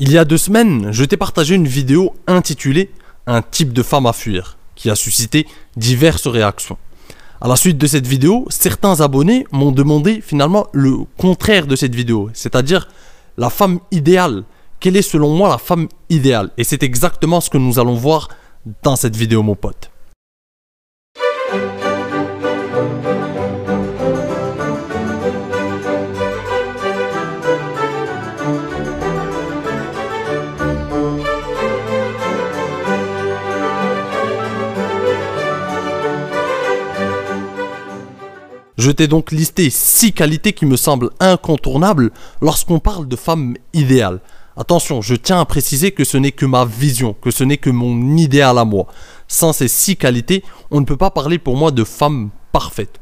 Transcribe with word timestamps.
Il 0.00 0.10
y 0.10 0.18
a 0.18 0.24
deux 0.24 0.38
semaines, 0.38 0.90
je 0.90 1.04
t'ai 1.04 1.16
partagé 1.16 1.54
une 1.54 1.68
vidéo 1.68 2.14
intitulée 2.26 2.90
Un 3.28 3.42
type 3.42 3.72
de 3.72 3.84
femme 3.84 4.06
à 4.06 4.12
fuir, 4.12 4.58
qui 4.74 4.90
a 4.90 4.96
suscité 4.96 5.46
diverses 5.76 6.26
réactions. 6.26 6.76
À 7.40 7.46
la 7.46 7.54
suite 7.54 7.78
de 7.78 7.86
cette 7.86 8.08
vidéo, 8.08 8.44
certains 8.50 9.00
abonnés 9.00 9.46
m'ont 9.52 9.70
demandé 9.70 10.20
finalement 10.20 10.66
le 10.72 11.04
contraire 11.16 11.68
de 11.68 11.76
cette 11.76 11.94
vidéo, 11.94 12.28
c'est-à-dire 12.32 12.88
la 13.36 13.50
femme 13.50 13.78
idéale. 13.92 14.42
Quelle 14.80 14.96
est 14.96 15.02
selon 15.02 15.32
moi 15.32 15.48
la 15.48 15.58
femme 15.58 15.86
idéale? 16.10 16.50
Et 16.58 16.64
c'est 16.64 16.82
exactement 16.82 17.40
ce 17.40 17.48
que 17.48 17.58
nous 17.58 17.78
allons 17.78 17.94
voir 17.94 18.30
dans 18.82 18.96
cette 18.96 19.14
vidéo 19.14 19.44
mon 19.44 19.54
pote. 19.54 19.92
Je 38.84 38.90
t'ai 38.90 39.08
donc 39.08 39.32
listé 39.32 39.70
6 39.70 40.12
qualités 40.12 40.52
qui 40.52 40.66
me 40.66 40.76
semblent 40.76 41.08
incontournables 41.18 42.10
lorsqu'on 42.42 42.80
parle 42.80 43.08
de 43.08 43.16
femme 43.16 43.54
idéale. 43.72 44.20
Attention, 44.58 45.00
je 45.00 45.14
tiens 45.14 45.40
à 45.40 45.46
préciser 45.46 45.92
que 45.92 46.04
ce 46.04 46.18
n'est 46.18 46.32
que 46.32 46.44
ma 46.44 46.66
vision, 46.66 47.16
que 47.22 47.30
ce 47.30 47.44
n'est 47.44 47.56
que 47.56 47.70
mon 47.70 48.18
idéal 48.18 48.58
à 48.58 48.66
moi. 48.66 48.86
Sans 49.26 49.54
ces 49.54 49.68
6 49.68 49.96
qualités, 49.96 50.44
on 50.70 50.80
ne 50.80 50.84
peut 50.84 50.98
pas 50.98 51.10
parler 51.10 51.38
pour 51.38 51.56
moi 51.56 51.70
de 51.70 51.82
femme 51.82 52.28
parfaite. 52.52 53.00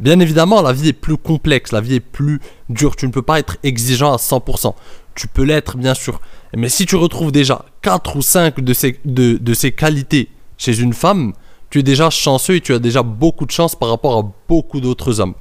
Bien 0.00 0.18
évidemment, 0.18 0.62
la 0.62 0.72
vie 0.72 0.88
est 0.88 0.92
plus 0.92 1.16
complexe, 1.16 1.70
la 1.70 1.80
vie 1.80 1.94
est 1.94 2.00
plus 2.00 2.40
dure. 2.68 2.96
Tu 2.96 3.06
ne 3.06 3.12
peux 3.12 3.22
pas 3.22 3.38
être 3.38 3.56
exigeant 3.62 4.12
à 4.12 4.16
100%. 4.16 4.74
Tu 5.14 5.28
peux 5.28 5.44
l'être, 5.44 5.76
bien 5.76 5.94
sûr. 5.94 6.20
Mais 6.56 6.68
si 6.68 6.86
tu 6.86 6.96
retrouves 6.96 7.30
déjà 7.30 7.66
4 7.82 8.16
ou 8.16 8.22
5 8.22 8.58
de 8.58 8.74
ces, 8.74 8.98
de, 9.04 9.38
de 9.40 9.54
ces 9.54 9.70
qualités 9.70 10.28
chez 10.58 10.80
une 10.80 10.92
femme, 10.92 11.34
tu 11.70 11.78
es 11.78 11.82
déjà 11.82 12.10
chanceux 12.10 12.56
et 12.56 12.60
tu 12.60 12.74
as 12.74 12.78
déjà 12.78 13.02
beaucoup 13.02 13.46
de 13.46 13.52
chance 13.52 13.76
par 13.76 13.88
rapport 13.88 14.18
à 14.18 14.32
beaucoup 14.48 14.80
d'autres 14.80 15.20
hommes. 15.20 15.34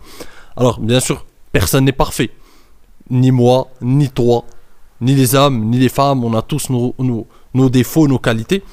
Alors, 0.56 0.80
bien 0.80 1.00
sûr, 1.00 1.26
personne 1.52 1.86
n'est 1.86 1.92
parfait. 1.92 2.30
Ni 3.10 3.32
moi, 3.32 3.70
ni 3.82 4.10
toi, 4.10 4.46
ni 5.02 5.16
les 5.16 5.34
hommes, 5.34 5.66
ni 5.66 5.80
les 5.80 5.90
femmes. 5.90 6.24
On 6.24 6.36
a 6.36 6.44
tous 6.44 6.70
nos, 6.70 7.70
défauts, 7.70 8.08
nos 8.08 8.20
qualités. 8.20 8.64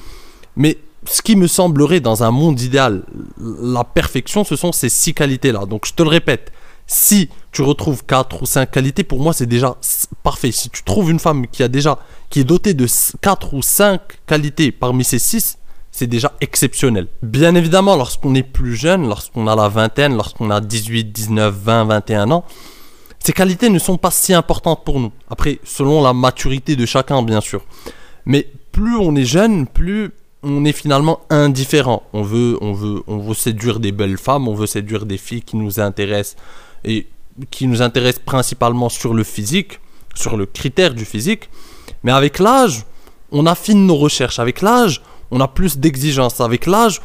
Mais 0.55 0.77
ce 1.05 1.21
qui 1.23 1.35
me 1.35 1.47
semblerait 1.47 1.99
dans 1.99 2.23
un 2.23 2.31
monde 2.31 2.61
idéal, 2.61 3.03
la 3.39 3.83
perfection, 3.83 4.43
ce 4.43 4.55
sont 4.55 4.71
ces 4.71 4.89
six 4.89 5.15
qualités-là. 5.15 5.65
Donc, 5.65 5.87
je 5.87 5.93
te 5.93 6.03
le 6.03 6.09
répète. 6.09 6.51
Si 6.85 7.29
tu 7.51 7.63
retrouves 7.63 8.05
quatre 8.05 8.43
ou 8.43 8.45
cinq 8.45 8.71
qualités, 8.71 9.03
pour 9.03 9.19
moi, 9.19 9.33
c'est 9.33 9.47
déjà 9.47 9.75
parfait. 10.21 10.51
Si 10.51 10.69
tu 10.69 10.83
trouves 10.83 11.09
une 11.09 11.19
femme 11.19 11.47
qui 11.47 11.63
a 11.63 11.67
déjà, 11.67 11.97
qui 12.29 12.41
est 12.41 12.43
dotée 12.43 12.75
de 12.75 12.85
quatre 13.19 13.55
ou 13.55 13.61
cinq 13.61 14.01
qualités 14.27 14.71
parmi 14.71 15.03
ces 15.03 15.19
six, 15.19 15.57
c'est 15.97 16.05
déjà 16.05 16.31
exceptionnel. 16.41 17.07
Bien 17.23 17.55
évidemment, 17.55 17.95
lorsqu'on 17.95 18.35
est 18.35 18.43
plus 18.43 18.75
jeune, 18.75 19.07
lorsqu'on 19.07 19.47
a 19.47 19.55
la 19.55 19.67
vingtaine, 19.67 20.15
lorsqu'on 20.15 20.51
a 20.51 20.61
18, 20.61 21.05
19, 21.05 21.55
20, 21.55 21.85
21 21.85 22.29
ans, 22.29 22.45
ces 23.17 23.33
qualités 23.33 23.71
ne 23.71 23.79
sont 23.79 23.97
pas 23.97 24.11
si 24.11 24.31
importantes 24.35 24.83
pour 24.85 24.99
nous. 24.99 25.11
Après, 25.27 25.57
selon 25.63 26.03
la 26.03 26.13
maturité 26.13 26.75
de 26.75 26.85
chacun, 26.85 27.23
bien 27.23 27.41
sûr. 27.41 27.65
Mais 28.27 28.47
plus 28.71 28.95
on 28.95 29.15
est 29.15 29.25
jeune, 29.25 29.65
plus 29.65 30.11
on 30.43 30.65
est 30.65 30.71
finalement 30.71 31.21
indifférent. 31.31 32.03
On 32.13 32.21
veut, 32.21 32.59
on 32.61 32.73
veut, 32.73 33.01
on 33.07 33.17
veut 33.17 33.33
séduire 33.33 33.79
des 33.79 33.91
belles 33.91 34.19
femmes, 34.19 34.47
on 34.47 34.53
veut 34.53 34.67
séduire 34.67 35.07
des 35.07 35.17
filles 35.17 35.41
qui 35.41 35.57
nous 35.57 35.79
intéressent 35.79 36.35
et 36.85 37.07
qui 37.49 37.65
nous 37.65 37.81
intéressent 37.81 38.23
principalement 38.23 38.89
sur 38.89 39.15
le 39.15 39.23
physique, 39.23 39.79
sur 40.13 40.37
le 40.37 40.45
critère 40.45 40.93
du 40.93 41.05
physique. 41.05 41.49
Mais 42.03 42.11
avec 42.11 42.37
l'âge, 42.37 42.85
on 43.31 43.47
affine 43.47 43.87
nos 43.87 43.95
recherches. 43.95 44.37
Avec 44.37 44.61
l'âge, 44.61 45.01
on 45.31 45.39
a 45.39 45.47
plus 45.47 45.77
d'exigences. 45.77 46.41
Avec 46.41 46.65
l'âge, 46.65 47.01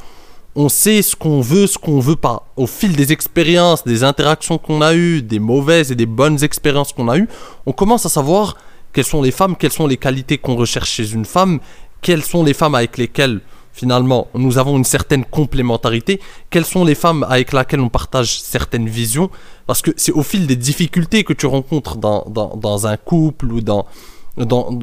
on 0.54 0.68
sait 0.68 1.02
ce 1.02 1.16
qu'on 1.16 1.40
veut, 1.40 1.66
ce 1.66 1.78
qu'on 1.78 2.00
veut 2.00 2.16
pas. 2.16 2.46
Au 2.56 2.66
fil 2.66 2.94
des 2.94 3.12
expériences, 3.12 3.84
des 3.84 4.04
interactions 4.04 4.58
qu'on 4.58 4.82
a 4.82 4.94
eues, 4.94 5.22
des 5.22 5.38
mauvaises 5.38 5.90
et 5.90 5.94
des 5.94 6.06
bonnes 6.06 6.42
expériences 6.44 6.92
qu'on 6.92 7.08
a 7.08 7.18
eues, 7.18 7.28
on 7.66 7.72
commence 7.72 8.06
à 8.06 8.08
savoir 8.08 8.56
quelles 8.92 9.04
sont 9.04 9.22
les 9.22 9.30
femmes, 9.30 9.56
quelles 9.56 9.72
sont 9.72 9.86
les 9.86 9.96
qualités 9.96 10.38
qu'on 10.38 10.56
recherche 10.56 10.90
chez 10.90 11.12
une 11.12 11.24
femme, 11.24 11.60
quelles 12.02 12.22
sont 12.22 12.44
les 12.44 12.54
femmes 12.54 12.74
avec 12.74 12.98
lesquelles 12.98 13.40
finalement 13.72 14.28
nous 14.34 14.58
avons 14.58 14.76
une 14.76 14.84
certaine 14.84 15.24
complémentarité, 15.24 16.20
quelles 16.50 16.66
sont 16.66 16.84
les 16.84 16.94
femmes 16.94 17.24
avec 17.28 17.54
lesquelles 17.54 17.80
on 17.80 17.88
partage 17.88 18.38
certaines 18.38 18.88
visions, 18.88 19.30
parce 19.66 19.80
que 19.80 19.92
c'est 19.96 20.12
au 20.12 20.22
fil 20.22 20.46
des 20.46 20.56
difficultés 20.56 21.24
que 21.24 21.32
tu 21.32 21.46
rencontres 21.46 21.96
dans, 21.96 22.26
dans 22.28 22.86
un 22.86 22.98
couple 22.98 23.50
ou 23.50 23.62
dans, 23.62 23.86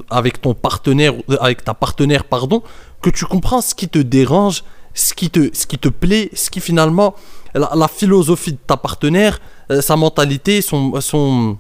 avec 0.09 0.41
ton 0.41 0.53
partenaire, 0.53 1.13
avec 1.39 1.63
ta 1.63 1.73
partenaire, 1.73 2.23
pardon, 2.25 2.61
que 3.01 3.09
tu 3.09 3.25
comprends 3.25 3.61
ce 3.61 3.73
qui 3.73 3.87
te 3.87 3.99
dérange, 3.99 4.63
ce 4.93 5.13
qui 5.13 5.29
te, 5.29 5.49
ce 5.53 5.65
qui 5.65 5.77
te 5.77 5.89
plaît, 5.89 6.29
ce 6.33 6.49
qui 6.49 6.59
finalement, 6.59 7.15
la, 7.53 7.87
philosophie 7.87 8.53
de 8.53 8.59
ta 8.65 8.77
partenaire, 8.77 9.39
euh, 9.71 9.81
sa 9.81 9.95
mentalité, 9.95 10.61
son, 10.61 10.99
son, 11.01 11.57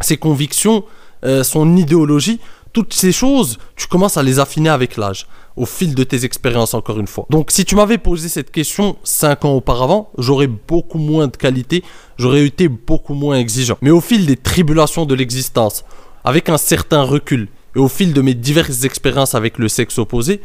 ses 0.00 0.16
convictions, 0.16 0.84
euh, 1.24 1.42
son 1.42 1.76
idéologie, 1.76 2.40
toutes 2.72 2.92
ces 2.92 3.12
choses, 3.12 3.58
tu 3.76 3.86
commences 3.86 4.16
à 4.16 4.22
les 4.22 4.40
affiner 4.40 4.68
avec 4.68 4.96
l'âge, 4.96 5.26
au 5.56 5.64
fil 5.64 5.94
de 5.94 6.02
tes 6.02 6.24
expériences 6.24 6.74
encore 6.74 6.98
une 6.98 7.06
fois. 7.06 7.24
Donc 7.30 7.50
si 7.52 7.64
tu 7.64 7.76
m'avais 7.76 7.98
posé 7.98 8.28
cette 8.28 8.50
question 8.50 8.96
5 9.04 9.44
ans 9.44 9.52
auparavant, 9.52 10.10
j'aurais 10.18 10.48
beaucoup 10.48 10.98
moins 10.98 11.28
de 11.28 11.36
qualité, 11.36 11.84
j'aurais 12.18 12.44
été 12.44 12.68
beaucoup 12.68 13.14
moins 13.14 13.38
exigeant. 13.38 13.78
Mais 13.80 13.90
au 13.90 14.00
fil 14.00 14.26
des 14.26 14.36
tribulations 14.36 15.06
de 15.06 15.14
l'existence, 15.14 15.84
avec 16.24 16.48
un 16.48 16.58
certain 16.58 17.02
recul 17.02 17.48
et 17.76 17.78
au 17.78 17.88
fil 17.88 18.12
de 18.12 18.20
mes 18.20 18.34
diverses 18.34 18.84
expériences 18.84 19.34
avec 19.34 19.58
le 19.58 19.68
sexe 19.68 19.98
opposé, 19.98 20.40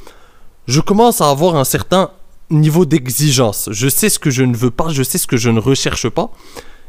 je 0.67 0.81
commence 0.81 1.21
à 1.21 1.29
avoir 1.29 1.55
un 1.55 1.63
certain 1.63 2.11
niveau 2.49 2.85
d'exigence. 2.85 3.69
Je 3.71 3.87
sais 3.87 4.09
ce 4.09 4.19
que 4.19 4.29
je 4.29 4.43
ne 4.43 4.55
veux 4.55 4.71
pas, 4.71 4.89
je 4.89 5.03
sais 5.03 5.17
ce 5.17 5.27
que 5.27 5.37
je 5.37 5.49
ne 5.49 5.59
recherche 5.59 6.09
pas. 6.09 6.31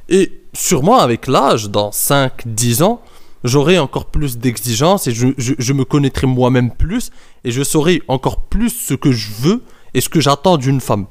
Et 0.09 0.43
sûrement 0.53 0.99
avec 0.99 1.27
l'âge, 1.27 1.71
dans 1.71 1.91
5-10 1.91 2.83
ans, 2.83 3.01
j'aurai 3.45 3.79
encore 3.79 4.07
plus 4.07 4.39
d'exigence 4.39 5.07
et 5.07 5.13
je, 5.13 5.73
me 5.73 5.85
connaîtrai 5.85 6.27
moi-même 6.27 6.71
plus 6.71 7.11
et 7.45 7.51
je 7.51 7.63
saurai 7.63 8.03
encore 8.09 8.43
plus 8.43 8.71
ce 8.71 8.95
que 8.95 9.13
je 9.13 9.31
veux 9.39 9.63
et 9.95 10.01
ce 10.01 10.09
que 10.09 10.21
j'attends 10.21 10.57
d'une 10.57 10.81
femme. 10.81 11.07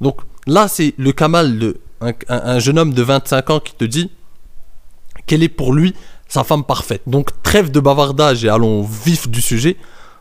Donc 0.00 0.20
là, 0.46 0.68
c'est 0.68 0.94
le 0.98 1.12
Kamal, 1.12 1.58
de, 1.58 1.80
un 2.28 2.58
jeune 2.58 2.78
homme 2.78 2.94
de 2.94 3.02
25 3.02 3.50
ans 3.50 3.60
qui 3.60 3.74
te 3.74 3.84
dit 3.84 4.10
quelle 5.26 5.42
est 5.42 5.48
pour 5.48 5.72
lui 5.72 5.94
sa 6.28 6.44
femme 6.44 6.64
parfaite. 6.64 7.02
Donc 7.06 7.30
trêve 7.42 7.70
de 7.70 7.80
bavardage 7.80 8.44
et 8.44 8.48
allons 8.48 8.82
vif 8.82 9.28
du 9.28 9.40
sujet, 9.40 9.76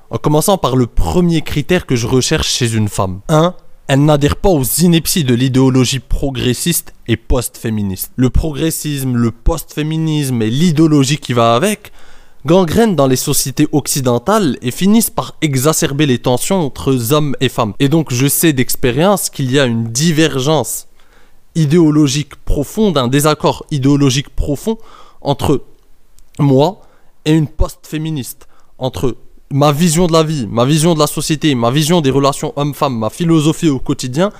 en 0.09 0.17
commençant 0.17 0.57
par 0.57 0.75
le 0.75 0.87
premier 0.87 1.41
critère 1.41 1.85
que 1.85 1.95
je 1.95 2.07
recherche 2.07 2.47
chez 2.47 2.73
une 2.73 2.89
femme. 2.89 3.21
1. 3.29 3.55
Elle 3.87 4.05
n'adhère 4.05 4.37
pas 4.37 4.49
aux 4.49 4.63
inepties 4.63 5.25
de 5.25 5.33
l'idéologie 5.33 5.99
progressiste 5.99 6.93
et 7.07 7.17
post-féministe. 7.17 8.11
Le 8.15 8.29
progressisme, 8.29 9.15
le 9.15 9.31
post-féminisme 9.31 10.41
et 10.41 10.49
l'idéologie 10.49 11.17
qui 11.17 11.33
va 11.33 11.55
avec 11.55 11.91
gangrènent 12.45 12.95
dans 12.95 13.07
les 13.07 13.15
sociétés 13.15 13.67
occidentales 13.71 14.57
et 14.61 14.71
finissent 14.71 15.09
par 15.09 15.35
exacerber 15.41 16.05
les 16.05 16.19
tensions 16.19 16.65
entre 16.65 17.13
hommes 17.13 17.35
et 17.39 17.49
femmes. 17.49 17.73
Et 17.79 17.89
donc 17.89 18.13
je 18.13 18.27
sais 18.27 18.53
d'expérience 18.53 19.29
qu'il 19.29 19.51
y 19.51 19.59
a 19.59 19.65
une 19.65 19.85
divergence 19.85 20.87
idéologique 21.55 22.35
profonde, 22.45 22.97
un 22.97 23.07
désaccord 23.07 23.65
idéologique 23.71 24.29
profond 24.29 24.77
entre 25.21 25.63
moi 26.39 26.81
et 27.25 27.33
une 27.33 27.47
post-féministe 27.47 28.47
entre 28.77 29.17
ma 29.51 29.71
vision 29.71 30.07
de 30.07 30.13
la 30.13 30.23
vie, 30.23 30.47
ma 30.49 30.65
vision 30.65 30.93
de 30.93 30.99
la 30.99 31.07
société, 31.07 31.53
ma 31.55 31.71
vision 31.71 32.01
des 32.01 32.09
relations 32.09 32.53
hommes-femmes, 32.55 32.97
ma 32.97 33.09
philosophie 33.09 33.69
au 33.69 33.79
quotidien 33.79 34.31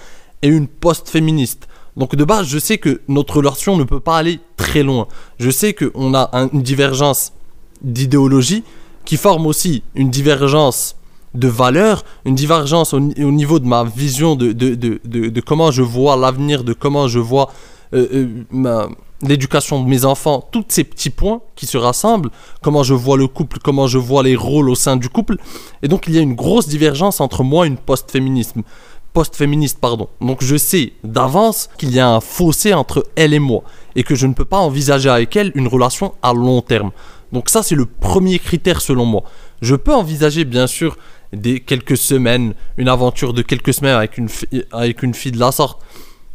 et 0.42 0.48
une 0.48 0.68
post-féministe. 0.68 1.68
Donc 1.96 2.16
de 2.16 2.24
base, 2.24 2.48
je 2.48 2.58
sais 2.58 2.80
que 2.80 3.02
notre 3.08 3.38
relation 3.38 3.78
ne 3.78 3.84
peut 3.84 4.00
pas 4.00 4.18
aller 4.18 4.40
très 4.58 4.82
loin. 4.82 5.08
Je 5.40 5.52
sais 5.52 5.74
qu'on 5.74 6.16
a 6.16 6.30
une 6.52 6.64
divergence 6.64 7.32
d'idéologie 7.84 8.64
qui 9.06 9.18
forme 9.18 9.46
aussi 9.46 9.84
une 9.94 10.10
divergence 10.10 10.96
de 11.36 11.48
valeurs, 11.48 12.04
une 12.26 12.36
divergence 12.36 12.94
au, 12.94 13.00
niveau 13.00 13.60
de 13.60 13.68
ma 13.68 13.84
vision 13.84 14.36
de, 14.36 14.52
de, 14.52 14.76
de, 14.76 15.00
de 15.04 15.42
comment 15.42 15.72
je 15.72 15.82
vois 15.82 16.16
l'avenir, 16.16 16.64
de 16.64 16.74
comment 16.74 17.08
je 17.08 17.20
vois 17.20 17.52
ma, 18.52 18.88
l'éducation 19.24 19.82
de 19.82 19.88
mes 19.88 20.06
enfants, 20.06 20.48
tous 20.52 20.66
ces 20.68 20.84
petits 20.84 21.10
points 21.10 21.42
qui 21.56 21.66
se 21.66 21.78
rassemblent, 21.78 22.30
comment 22.62 22.84
je 22.84 22.94
vois 22.94 23.18
le 23.18 23.28
couple, 23.28 23.60
comment 23.64 23.88
je 23.88 23.98
vois 23.98 24.24
les 24.24 24.36
rôles 24.36 24.70
au 24.70 24.76
sein 24.76 24.98
du 24.98 25.10
couple. 25.10 25.38
Et 25.82 25.88
donc 25.88 26.06
il 26.08 26.16
y 26.16 26.18
a 26.18 26.22
une 26.22 26.36
grosse 26.36 26.68
divergence 26.68 27.22
entre 27.22 27.44
moi 27.44 27.66
et 27.66 27.70
une 27.70 27.78
post-féminisme. 27.78 28.64
Post-féministe, 29.14 29.78
pardon. 29.80 30.10
Donc 30.22 30.44
je 30.44 30.58
sais 30.58 30.94
d'avance 31.04 31.70
qu'il 31.78 31.94
y 31.94 32.00
a 32.00 32.10
un 32.10 32.20
fossé 32.20 32.74
entre 32.74 33.06
elle 33.16 33.34
et 33.34 33.40
moi 33.40 33.64
et 33.96 34.04
que 34.04 34.16
je 34.16 34.28
ne 34.28 34.34
peux 34.34 34.46
pas 34.46 34.58
envisager 34.58 35.10
avec 35.10 35.36
elle 35.36 35.52
une 35.56 35.68
relation 35.68 36.14
à 36.22 36.34
long 36.34 36.62
terme. 36.62 36.92
Donc 37.32 37.50
ça 37.50 37.64
c'est 37.64 37.76
le 37.76 37.86
premier 37.86 38.40
critère 38.40 38.82
selon 38.82 39.06
moi. 39.06 39.24
Je 39.62 39.76
peux 39.76 39.94
envisager 39.94 40.46
bien 40.46 40.68
sûr 40.68 40.98
des 41.32 41.60
quelques 41.60 41.98
semaines, 41.98 42.54
une 42.78 42.90
aventure 42.90 43.34
de 43.34 43.42
quelques 43.42 43.74
semaines 43.74 43.96
avec 43.96 44.18
une, 44.18 44.30
avec 44.72 45.02
une 45.04 45.14
fille 45.14 45.32
de 45.32 45.40
la 45.40 45.52
sorte, 45.52 45.82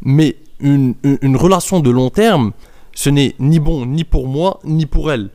mais 0.01 0.35
une, 0.59 0.95
relation 1.37 1.79
de 1.79 1.89
long 1.89 2.09
terme, 2.09 2.51
ce 2.93 3.09
n'est 3.09 3.35
ni 3.39 3.59
bon 3.59 3.85
ni 3.85 4.03
pour 4.03 4.27
moi 4.27 4.59
ni 4.63 4.85
pour 4.85 5.11
elle. 5.11 5.29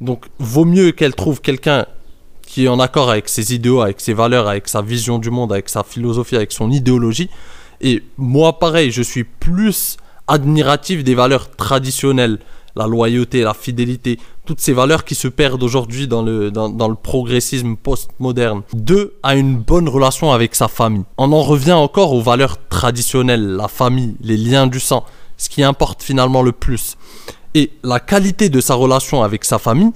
Donc 0.00 0.26
vaut 0.38 0.64
mieux 0.64 0.92
qu'elle 0.92 1.14
trouve 1.14 1.40
quelqu'un 1.40 1.86
qui 2.46 2.64
est 2.64 2.68
en 2.68 2.78
accord 2.78 3.10
avec 3.10 3.28
ses 3.28 3.54
idéaux, 3.54 3.80
avec 3.80 4.00
ses 4.00 4.12
valeurs, 4.12 4.48
avec 4.48 4.68
sa 4.68 4.82
vision 4.82 5.18
du 5.18 5.30
monde, 5.30 5.52
avec 5.52 5.68
sa 5.68 5.82
philosophie, 5.82 6.36
avec 6.36 6.52
son 6.52 6.70
idéologie. 6.70 7.30
Et 7.80 8.02
moi, 8.16 8.58
pareil, 8.58 8.90
je 8.90 9.02
suis 9.02 9.24
plus 9.24 9.96
admiratif 10.26 11.04
des 11.04 11.14
valeurs 11.14 11.50
traditionnelles, 11.50 12.38
la 12.76 12.86
loyauté, 12.86 13.42
la 13.42 13.54
fidélité, 13.54 14.18
toutes 14.44 14.60
ces 14.60 14.72
valeurs 14.72 15.04
qui 15.04 15.14
se 15.14 15.28
perdent 15.28 15.62
aujourd'hui 15.62 16.08
dans 16.08 16.22
le, 16.22 16.50
dans, 16.50 16.88
le 16.88 16.94
progressisme 16.94 17.76
postmoderne. 17.76 18.62
Deux, 18.72 19.16
a 19.22 19.36
une 19.36 19.56
bonne 19.56 19.88
relation 19.88 20.32
avec 20.32 20.54
sa 20.54 20.68
famille. 20.68 21.04
On 21.16 21.32
en 21.32 21.42
revient 21.42 21.72
encore 21.72 22.12
aux 22.12 22.20
valeurs 22.20 22.56
traditionnelles, 22.68 23.46
la 23.56 23.68
famille, 23.68 24.16
les 24.20 24.36
liens 24.36 24.66
du 24.66 24.80
sang, 24.80 25.04
ce 25.36 25.48
qui 25.48 25.62
importe 25.62 26.02
finalement 26.02 26.42
le 26.42 26.52
plus. 26.52 26.96
Et 27.54 27.70
la 27.82 28.00
qualité 28.00 28.48
de 28.48 28.60
sa 28.60 28.74
relation 28.74 29.22
avec 29.22 29.44
sa 29.44 29.58
famille 29.58 29.92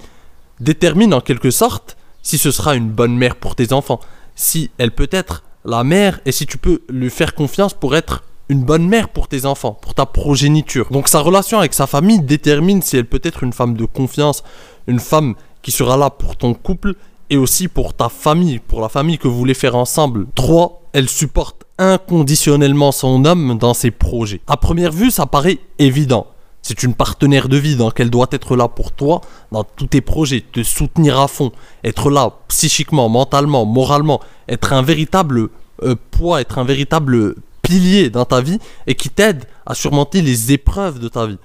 détermine 0.61 1.13
en 1.15 1.21
quelque 1.21 1.51
sorte 1.51 1.97
si 2.23 2.39
ce 2.39 2.51
sera 2.51 2.75
une 2.75 2.91
bonne 2.91 3.17
mère 3.17 3.37
pour 3.37 3.55
tes 3.55 3.73
enfants, 3.73 4.01
si 4.35 4.71
elle 4.79 4.91
peut 4.91 5.09
être 5.11 5.43
la 5.65 5.83
mère 5.85 6.21
et 6.27 6.33
si 6.33 6.47
tu 6.47 6.59
peux 6.59 6.83
lui 6.89 7.11
faire 7.11 7.35
confiance 7.35 7.75
pour 7.75 7.97
être 7.97 8.23
une 8.49 8.65
bonne 8.65 8.89
mère 8.89 9.09
pour 9.09 9.29
tes 9.29 9.45
enfants, 9.45 9.73
pour 9.73 9.95
ta 9.95 10.07
progéniture. 10.07 10.89
Donc 10.91 11.09
sa 11.09 11.21
relation 11.21 11.59
avec 11.59 11.75
sa 11.75 11.87
famille 11.87 12.21
détermine 12.21 12.83
si 12.83 12.97
elle 12.97 13.05
peut 13.05 13.21
être 13.23 13.43
une 13.43 13.53
femme 13.53 13.75
de 13.75 13.85
confiance, 13.85 14.43
une 14.87 15.01
femme 15.01 15.35
qui 15.63 15.71
sera 15.71 15.97
là 15.97 16.11
pour 16.11 16.37
ton 16.37 16.55
couple 16.55 16.95
et 17.31 17.37
aussi 17.37 17.69
pour 17.69 17.95
ta 17.95 18.09
famille, 18.09 18.59
pour 18.59 18.81
la 18.81 18.89
famille 18.89 19.19
que 19.19 19.29
vous 19.29 19.37
voulez 19.37 19.55
faire 19.55 19.77
ensemble. 19.77 20.27
3. 20.35 20.91
Elle 20.93 21.09
supporte 21.09 21.65
inconditionnellement 21.79 22.93
son 22.93 23.25
homme 23.25 23.59
dans 23.59 23.75
ses 23.75 23.91
projets. 23.91 24.41
À 24.47 24.57
première 24.57 24.93
vue, 24.93 25.11
ça 25.11 25.27
paraît 25.27 25.59
évident. 25.79 26.27
C'est 26.63 26.83
une 26.83 26.95
partenaire 26.95 27.49
de 27.49 27.57
vie, 27.57 27.77
donc 27.77 28.01
elle 28.01 28.11
doit 28.11 28.27
être 28.33 28.57
là 28.57 28.69
pour 28.69 28.93
toi 28.93 29.21
dans 29.53 29.65
tous 29.65 29.87
tes 29.87 30.01
projets, 30.01 30.45
te 30.53 30.63
soutenir 30.63 31.19
à 31.19 31.29
fond, 31.29 31.53
être 31.85 32.11
là 32.11 32.33
psychiquement, 32.49 33.09
mentalement, 33.09 33.65
moralement, 33.65 34.21
être 34.49 34.73
un 34.73 34.83
véritable 34.83 35.49
euh, 35.83 35.95
poids, 36.11 36.41
être 36.41 36.59
un 36.59 36.65
véritable 36.65 37.37
pilier 37.69 38.09
dans 38.09 38.25
ta 38.25 38.41
vie 38.41 38.59
et 38.87 38.95
qui 38.95 39.11
t'aide 39.11 39.45
à 39.67 39.75
surmonter 39.75 40.23
les 40.23 40.53
épreuves 40.53 40.99
de 40.99 41.09
ta 41.09 41.27
vie. 41.27 41.39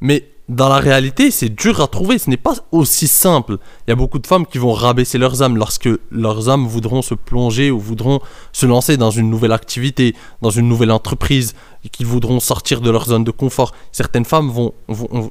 Mais 0.00 0.24
dans 0.48 0.70
la 0.70 0.78
réalité, 0.78 1.30
c'est 1.30 1.50
dur 1.50 1.82
à 1.82 1.88
trouver, 1.88 2.16
ce 2.16 2.30
n'est 2.30 2.38
pas 2.38 2.54
aussi 2.72 3.06
simple. 3.06 3.58
Il 3.86 3.90
y 3.90 3.92
a 3.92 3.96
beaucoup 3.96 4.18
de 4.18 4.26
femmes 4.26 4.46
qui 4.46 4.56
vont 4.56 4.72
rabaisser 4.72 5.18
leurs 5.18 5.42
âmes 5.42 5.58
lorsque 5.58 5.90
leurs 6.10 6.48
âmes 6.48 6.66
voudront 6.66 7.02
se 7.02 7.12
plonger 7.12 7.70
ou 7.70 7.78
voudront 7.78 8.20
se 8.52 8.64
lancer 8.64 8.96
dans 8.96 9.10
une 9.10 9.28
nouvelle 9.28 9.52
activité, 9.52 10.16
dans 10.40 10.48
une 10.48 10.66
nouvelle 10.66 10.90
entreprise, 10.90 11.54
et 11.84 11.90
qu'ils 11.90 12.06
voudront 12.06 12.40
sortir 12.40 12.80
de 12.80 12.90
leur 12.90 13.04
zone 13.04 13.24
de 13.24 13.30
confort. 13.30 13.74
Certaines 13.92 14.24
femmes 14.24 14.48
vont, 14.48 14.72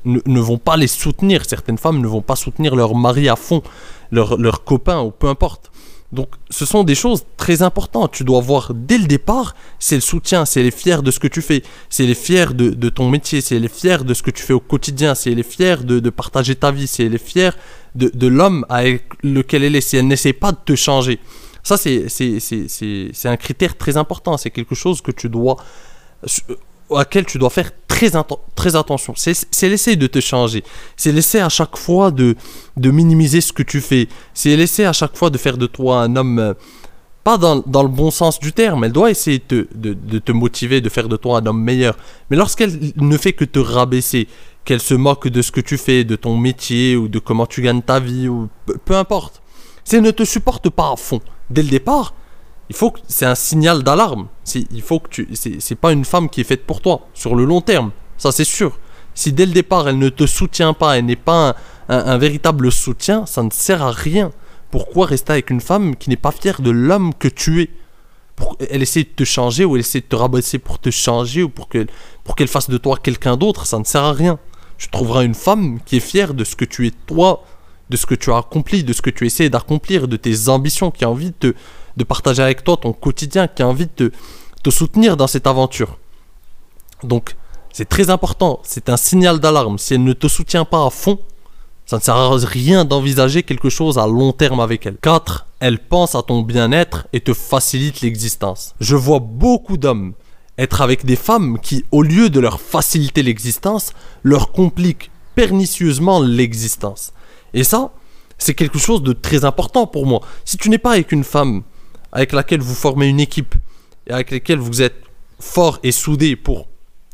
ne, 0.06 0.40
vont 0.40 0.60
pas 0.60 0.78
les 0.78 0.86
soutenir, 0.86 1.46
certaines 1.48 1.80
femmes 1.80 2.00
ne 2.00 2.08
vont 2.08 2.22
pas 2.22 2.36
soutenir 2.36 2.76
leur 2.76 2.94
mari 2.94 3.28
à 3.28 3.36
fond, 3.36 3.64
leur, 4.12 4.38
leur 4.38 4.66
copain 4.66 5.02
ou 5.02 5.10
peu 5.10 5.30
importe. 5.30 5.72
Donc 6.14 6.30
ce 6.50 6.66
sont 6.66 6.84
des 6.84 6.96
choses 6.96 7.24
très 7.36 7.62
importantes. 7.62 8.14
Tu 8.14 8.24
dois 8.24 8.40
voir 8.40 8.74
dès 8.74 8.98
le 8.98 9.06
départ, 9.06 9.56
c'est 9.78 9.96
le 9.96 10.02
soutien, 10.02 10.46
c'est 10.46 10.64
les 10.64 10.72
fiers 10.72 11.02
de 11.02 11.12
ce 11.12 11.20
que 11.20 11.28
tu 11.28 11.42
fais, 11.42 11.64
c'est 11.90 12.06
les 12.06 12.16
fiers 12.16 12.54
de, 12.54 12.90
ton 12.90 13.10
métier, 13.10 13.42
c'est 13.42 13.60
les 13.60 13.68
fiers 13.68 14.04
de 14.06 14.14
ce 14.14 14.24
que 14.24 14.32
tu 14.32 14.42
fais 14.42 14.54
au 14.54 14.62
quotidien, 14.62 15.16
c'est 15.16 15.32
les 15.32 15.44
fiers 15.44 15.78
de, 15.84 16.10
partager 16.10 16.56
ta 16.56 16.72
vie, 16.72 16.88
c'est 16.88 17.10
les 17.10 17.18
fiers 17.18 17.52
de, 17.96 18.28
l'homme 18.28 18.66
avec 18.70 19.04
lequel 19.22 19.64
elle 19.64 19.76
est, 19.76 19.82
si 19.82 19.98
elle 19.98 20.08
n'essaie 20.08 20.34
pas 20.34 20.54
de 20.54 20.60
te 20.64 20.76
changer. 20.76 21.20
Ça, 21.62 21.76
c'est 21.76 22.08
un 23.26 23.38
critère 23.38 23.78
très 23.78 23.98
important, 23.98 24.38
c'est 24.38 24.52
quelque 24.52 24.76
chose 24.76 25.02
que 25.02 25.12
tu 25.12 25.28
dois 25.28 25.58
auquel 26.90 27.26
tu 27.26 27.38
dois 27.38 27.50
faire 27.50 27.72
très, 27.88 28.12
très 28.56 28.76
attention. 28.76 29.14
C'est 29.16 29.70
laisser 29.70 29.96
de 29.96 30.08
te 30.08 30.20
changer. 30.20 30.64
C'est 30.96 31.12
laisser 31.12 31.40
à 31.40 31.50
chaque 31.50 31.78
fois 31.78 32.12
de, 32.12 32.36
de 32.76 32.92
minimiser 32.92 33.42
ce 33.42 33.52
que 33.54 33.64
tu 33.64 33.82
fais. 33.82 34.08
C'est 34.34 34.56
laisser 34.56 34.86
à 34.86 34.94
chaque 34.94 35.16
fois 35.16 35.30
de 35.30 35.38
faire 35.38 35.58
de 35.58 35.68
toi 35.68 36.02
un 36.02 36.16
homme, 36.16 36.40
euh, 36.40 36.54
pas 37.24 37.38
dans, 37.38 37.64
dans, 37.66 37.84
le 37.84 37.90
bon 37.90 38.12
sens 38.12 38.40
du 38.40 38.54
terme. 38.54 38.84
Elle 38.84 38.94
doit 38.94 39.12
essayer 39.12 39.42
de, 39.50 39.68
de, 39.76 39.94
de, 39.94 40.20
te 40.20 40.32
motiver, 40.32 40.82
de 40.82 40.90
faire 40.90 41.10
de 41.10 41.18
toi 41.18 41.40
un 41.40 41.46
homme 41.46 41.62
meilleur. 41.62 41.98
Mais 42.30 42.38
lorsqu'elle 42.38 42.94
ne 42.96 43.18
fait 43.18 43.34
que 43.34 43.46
te 43.46 43.60
rabaisser, 43.60 44.28
qu'elle 44.64 44.82
se 44.82 44.94
moque 44.94 45.28
de 45.28 45.42
ce 45.42 45.52
que 45.52 45.62
tu 45.62 45.78
fais, 45.78 46.04
de 46.04 46.16
ton 46.16 46.38
métier 46.38 46.96
ou 46.96 47.08
de 47.08 47.20
comment 47.20 47.46
tu 47.46 47.62
gagnes 47.62 47.82
ta 47.82 48.00
vie, 48.00 48.28
ou 48.28 48.50
peu 48.86 48.96
importe, 48.96 49.42
si 49.84 49.96
elle 49.96 50.02
ne 50.02 50.12
te 50.12 50.26
supporte 50.26 50.70
pas 50.70 50.92
à 50.92 50.96
fond 50.98 51.22
dès 51.50 51.64
le 51.64 51.70
départ, 51.70 52.14
il 52.70 52.76
faut 52.76 52.92
que 52.92 53.00
c'est 53.08 53.26
un 53.26 53.36
signal 53.36 53.84
d'alarme. 53.84 54.28
Il 54.56 54.82
faut 54.82 55.00
que 55.00 55.10
tu, 55.10 55.30
c'est 55.34 55.76
pas 55.76 55.92
une 55.92 56.06
femme 56.06 56.30
qui 56.30 56.42
est 56.42 56.46
faite 56.46 56.66
pour 56.66 56.82
toi 56.82 57.08
sur 57.14 57.36
le 57.36 57.46
long 57.46 57.62
terme. 57.62 57.92
Ça 58.18 58.32
c'est 58.32 58.44
sûr. 58.44 58.80
Si 59.14 59.34
dès 59.34 59.46
le 59.46 59.52
départ 59.52 59.90
elle 59.90 59.98
ne 59.98 60.10
te 60.10 60.26
soutient 60.26 60.74
pas, 60.74 60.98
elle 60.98 61.06
n'est 61.06 61.16
pas 61.16 61.56
un, 61.90 62.18
véritable 62.18 62.72
soutien, 62.72 63.26
ça 63.26 63.44
ne 63.44 63.50
sert 63.50 63.82
à 63.82 63.92
rien. 63.92 64.32
Pourquoi 64.72 65.06
rester 65.06 65.34
avec 65.34 65.50
une 65.50 65.62
femme 65.62 65.96
qui 65.96 66.10
n'est 66.10 66.18
pas 66.18 66.32
fière 66.32 66.62
de 66.62 66.72
l'homme 66.72 67.14
que 67.14 67.28
tu 67.28 67.62
es? 67.62 67.70
Pour, 68.36 68.58
Elle 68.70 68.84
essaie 68.84 69.04
de 69.04 69.10
te 69.10 69.24
changer 69.24 69.66
ou 69.66 69.76
elle 69.76 69.80
essaie 69.80 70.02
de 70.02 70.06
te 70.06 70.16
rabaisser 70.16 70.60
pour 70.60 70.80
te 70.80 70.92
changer 70.92 71.44
ou 71.44 71.50
pour 71.50 71.70
qu'elle 71.70 71.88
pour 72.24 72.36
qu'elle 72.36 72.48
fasse 72.48 72.70
de 72.70 72.78
toi 72.78 72.98
quelqu'un 73.02 73.38
d'autre, 73.38 73.66
ça 73.66 73.80
ne 73.80 73.84
sert 73.84 74.04
à 74.04 74.14
rien. 74.14 74.38
Tu 74.78 74.90
trouveras 74.90 75.24
une 75.24 75.34
femme 75.34 75.80
qui 75.86 75.98
est 75.98 76.02
fière 76.02 76.34
de 76.34 76.44
ce 76.44 76.56
que 76.56 76.66
tu 76.66 76.86
es 76.86 76.92
toi, 77.08 77.44
de 77.90 77.98
ce 77.98 78.06
que 78.06 78.14
tu 78.14 78.32
as 78.32 78.38
accompli, 78.38 78.84
de 78.84 78.94
ce 78.94 79.02
que 79.02 79.10
tu 79.10 79.26
essaies 79.26 79.50
d'accomplir, 79.50 80.08
de 80.08 80.18
tes 80.18 80.50
ambitions, 80.50 80.92
qui 80.92 81.04
a 81.04 81.10
envie 81.10 81.32
de 81.32 81.52
te 81.52 81.56
de 81.98 82.04
partager 82.04 82.44
avec 82.44 82.64
toi 82.64 82.78
ton 82.78 82.94
quotidien, 82.94 83.48
qui 83.48 83.64
a 83.64 83.68
envie 83.68 83.90
de 83.98 84.12
soutenir 84.72 85.18
dans 85.18 85.28
cette 85.28 85.48
aventure. 85.48 85.98
Donc, 87.04 87.36
c'est 87.74 87.88
très 87.88 88.10
important, 88.10 88.60
c'est 88.64 88.90
un 88.90 88.98
signal 88.98 89.40
d'alarme. 89.40 89.78
Si 89.78 89.94
elle 89.94 90.04
ne 90.04 90.14
te 90.14 90.28
soutient 90.28 90.66
pas 90.66 90.86
à 90.86 90.90
fond, 90.90 91.20
ça 91.86 91.98
ne 91.98 92.02
sert 92.02 92.16
à 92.16 92.36
rien 92.38 92.86
d'envisager 92.86 93.44
quelque 93.44 93.70
chose 93.70 93.98
à 93.98 94.08
long 94.08 94.34
terme 94.34 94.60
avec 94.60 94.86
elle. 94.86 94.98
4. 94.98 95.46
Elle 95.60 95.80
pense 95.80 96.16
à 96.16 96.22
ton 96.22 96.42
bien-être 96.42 97.08
et 97.14 97.22
te 97.22 97.34
facilite 97.34 98.02
l'existence. 98.02 98.76
Je 98.80 98.96
vois 98.96 99.20
beaucoup 99.20 99.78
d'hommes 99.78 100.14
être 100.58 100.82
avec 100.82 101.06
des 101.06 101.16
femmes 101.16 101.60
qui, 101.62 101.86
au 101.92 102.02
lieu 102.02 102.30
de 102.30 102.40
leur 102.40 102.60
faciliter 102.60 103.24
l'existence, 103.24 103.94
leur 104.24 104.52
compliquent 104.52 105.12
pernicieusement 105.36 106.20
l'existence. 106.20 107.14
Et 107.54 107.64
ça, 107.64 107.92
c'est 108.38 108.54
quelque 108.54 108.80
chose 108.80 109.04
de 109.04 109.14
très 109.14 109.46
important 109.46 109.88
pour 109.88 110.06
moi. 110.06 110.22
Si 110.46 110.58
tu 110.58 110.70
n'es 110.70 110.78
pas 110.78 110.94
avec 110.94 111.12
une 111.12 111.24
femme 111.24 111.64
avec 112.12 112.34
laquelle 112.34 112.62
vous 112.62 112.76
formez 112.76 113.08
une 113.08 113.20
équipe 113.20 113.56
et 114.08 114.14
avec 114.14 114.32
laquelle 114.32 114.60
vous 114.60 114.82
êtes 114.82 114.96
fort 115.40 115.80
et 115.84 115.92
soudé 115.92 116.36
pour 116.36 116.68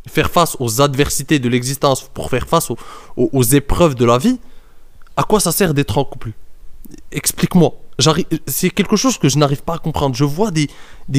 faire 0.07 0.29
face 0.29 0.55
aux 0.59 0.81
adversités 0.81 1.39
de 1.39 1.49
l'existence, 1.49 2.09
pour 2.13 2.29
faire 2.29 2.47
face 2.47 2.71
aux, 3.17 3.43
épreuves 3.43 3.95
de 3.95 4.05
la 4.05 4.17
vie, 4.17 4.39
à 5.15 5.23
quoi 5.23 5.39
ça 5.39 5.51
sert 5.51 5.73
d'être 5.73 5.97
en 5.97 6.05
couple? 6.05 6.31
Explique-moi. 7.11 7.73
C'est 8.47 8.69
quelque 8.69 8.95
chose 8.95 9.17
que 9.17 9.29
je 9.29 9.37
n'arrive 9.37 9.63
pas 9.63 9.75
à 9.75 9.77
comprendre. 9.77 10.15
Je 10.15 10.23
vois 10.23 10.51
des, 10.51 10.67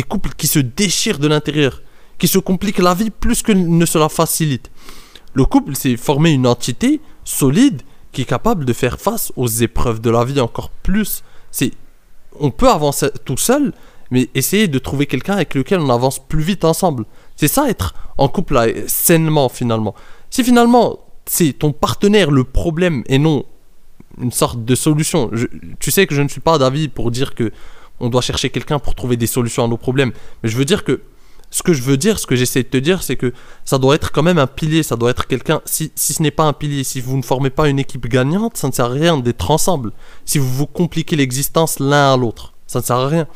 couples 0.09 0.31
qui 0.37 0.47
se 0.47 0.59
déchirent 0.59 1.19
de 1.19 1.29
l'intérieur, 1.29 1.83
qui 2.19 2.29
se 2.29 2.39
compliquent 2.39 2.79
la 2.79 2.95
vie 2.95 3.11
plus 3.11 3.43
que 3.43 3.53
ne 3.53 3.87
se 3.87 3.99
la 3.99 4.09
facilitent. 4.09 4.71
Le 5.33 5.45
couple, 5.45 5.75
c'est 5.75 5.97
former 5.97 6.31
une 6.31 6.47
entité 6.47 7.01
solide 7.25 7.83
qui 8.13 8.23
est 8.23 8.27
capable 8.27 8.65
de 8.65 8.73
faire 8.73 9.01
face 9.01 9.33
aux 9.37 9.49
épreuves 9.49 10.01
de 10.01 10.11
la 10.11 10.25
vie 10.25 10.41
encore 10.41 10.71
plus. 10.71 11.25
C'est 11.51 11.73
on 12.39 12.51
peut 12.51 12.69
avancer 12.69 13.11
tout 13.25 13.37
seul, 13.37 13.73
mais 14.15 14.31
essayer 14.35 14.69
de 14.69 14.79
trouver 14.79 15.07
quelqu'un 15.07 15.35
avec 15.35 15.55
lequel 15.55 15.81
on 15.81 15.91
avance 15.91 16.21
plus 16.21 16.41
vite 16.41 16.65
ensemble. 16.65 17.05
C'est 17.35 17.49
ça 17.49 17.69
être 17.69 17.95
en 18.17 18.29
couple 18.29 18.55
là, 18.55 18.67
sainement 18.87 19.49
finalement. 19.49 19.95
Si 20.31 20.45
finalement 20.45 21.01
c'est 21.27 21.53
ton 21.53 21.73
partenaire 21.73 22.31
le 22.31 22.45
problème 22.45 23.03
et 23.07 23.19
non 23.19 23.45
une 24.21 24.31
sorte 24.31 24.65
de 24.65 24.75
solution. 24.77 25.33
tu 25.81 25.91
sais 25.91 26.07
que 26.07 26.15
je 26.15 26.23
ne 26.23 26.29
suis 26.29 26.41
pas 26.41 26.57
d'avis 26.59 26.87
pour 26.87 27.11
dire 27.11 27.35
que 27.35 27.51
on 27.99 28.09
doit 28.09 28.21
chercher 28.21 28.51
quelqu'un 28.51 28.79
pour 28.79 28.95
trouver 28.95 29.17
des 29.17 29.27
solutions 29.27 29.65
à 29.65 29.69
nos 29.69 29.77
problèmes, 29.77 30.13
mais 30.43 30.49
je 30.49 30.57
veux 30.57 30.65
dire 30.65 30.85
que 30.85 31.03
ce 31.51 31.65
que 31.65 31.73
je 31.73 31.83
veux 31.83 31.97
dire, 31.97 32.21
ce 32.21 32.27
que 32.27 32.37
j'essaie 32.37 32.63
de 32.63 32.69
te 32.69 32.77
dire, 32.77 33.03
c'est 33.03 33.17
que 33.17 33.33
ça 33.65 33.79
doit 33.79 33.97
être 33.97 34.13
quand 34.13 34.23
même 34.23 34.39
un 34.39 34.47
pilier, 34.47 34.85
ça 34.85 34.97
doit 34.97 35.11
être 35.11 35.27
quelqu'un. 35.27 35.61
Si, 35.65 35.93
si 35.97 36.13
ce 36.13 36.23
n'est 36.23 36.33
pas 36.33 36.45
un 36.45 36.53
pilier, 36.53 36.85
si 36.85 37.01
vous 37.01 37.17
ne 37.17 37.23
formez 37.23 37.51
pas 37.51 37.69
une 37.69 37.79
équipe 37.81 38.09
gagnante, 38.09 38.57
ça 38.57 38.69
ne 38.69 38.73
sert 38.73 38.87
à 38.87 38.89
rien 38.89 39.19
d'être 39.19 39.51
ensemble. 39.51 39.93
Si 40.25 40.39
vous 40.39 40.53
vous 40.53 40.67
compliquez 40.67 41.17
l'existence 41.17 41.79
l'un 41.79 42.13
à 42.13 42.17
l'autre, 42.17 42.55
ça 42.67 42.81
ne 42.81 42.85
sert 42.85 42.97
à 42.97 43.09
rien. 43.09 43.27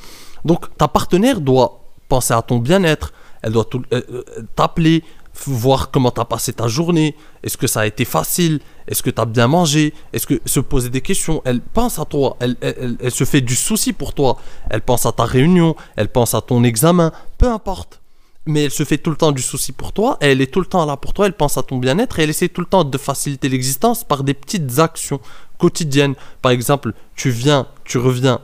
Donc 0.49 0.75
ta 0.79 0.89
partenaire 0.89 1.43
doit 1.43 1.85
penser 2.09 2.33
à 2.33 2.41
ton 2.41 2.57
bien-être, 2.57 3.13
elle 3.43 3.53
doit 3.53 3.67
euh, 3.75 4.01
euh, 4.11 4.25
t'appeler, 4.57 5.05
voir 5.47 5.91
comment 5.91 6.11
tu 6.11 6.23
as 6.23 6.25
passé 6.25 6.55
ta 6.55 6.69
journée, 6.69 7.15
est-ce 7.43 7.59
que 7.59 7.67
ça 7.67 7.81
a 7.81 7.87
été 7.87 8.07
facile, 8.07 8.59
est-ce 8.87 9.03
que 9.03 9.11
tu 9.11 9.21
as 9.21 9.27
bien 9.27 9.47
mangé, 9.47 9.93
est-ce 10.15 10.27
que 10.27 10.41
se 10.47 10.61
poser 10.61 10.89
des 10.89 11.03
questions, 11.03 11.43
elle 11.45 11.61
pense 11.61 11.99
à 11.99 12.07
toi, 12.07 12.39
elle, 12.41 12.57
elle, 12.63 13.11
se 13.11 13.25
fait 13.25 13.43
du 13.43 13.55
souci 13.55 13.93
pour 13.93 14.15
toi, 14.15 14.39
elle 14.71 14.81
pense 14.81 15.05
à 15.05 15.13
ta 15.13 15.27
réunion, 15.27 15.77
elle 15.97 16.09
pense 16.09 16.33
à 16.33 16.41
ton 16.41 16.65
examen, 16.65 17.13
peu 17.37 17.47
importe. 17.47 18.01
Mais 18.47 18.65
elle 18.65 18.71
se 18.71 18.85
fait 18.85 18.97
tout 18.97 19.11
le 19.11 19.17
temps 19.17 19.33
du 19.33 19.43
souci 19.43 19.73
pour 19.73 19.93
toi, 19.93 20.17
elle 20.23 20.41
est 20.41 20.51
tout 20.51 20.61
le 20.61 20.67
temps 20.67 20.87
là 20.87 20.97
pour 20.97 21.13
toi, 21.13 21.27
elle 21.27 21.35
pense 21.35 21.59
à 21.59 21.63
ton 21.63 21.77
bien-être 21.77 22.19
et 22.19 22.23
elle 22.23 22.31
essaie 22.31 22.49
tout 22.49 22.63
le 22.63 22.67
temps 22.67 22.85
de 22.85 22.97
faciliter 22.97 23.51
l'existence 23.51 24.03
par 24.03 24.25
des 24.25 24.33
petites 24.33 24.79
actions 24.79 25.21
quotidiennes. 25.59 26.15
Par 26.41 26.53
exemple, 26.53 26.95
tu 27.15 27.29
viens, 27.29 27.67
tu 27.85 27.99
reviens 27.99 28.41